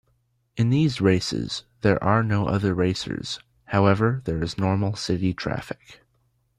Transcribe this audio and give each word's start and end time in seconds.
In 0.57 0.71
these 0.71 0.99
races, 0.99 1.65
there 1.81 2.03
are 2.03 2.23
no 2.23 2.47
other 2.47 2.73
racers, 2.73 3.39
however 3.65 4.23
there 4.25 4.41
is 4.43 4.57
normal 4.57 4.95
city 4.95 5.31
traffic. 5.31 6.01